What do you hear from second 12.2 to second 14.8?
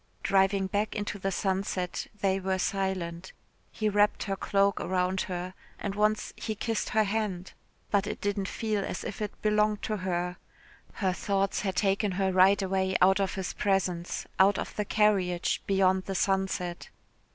right away out of his presence, out of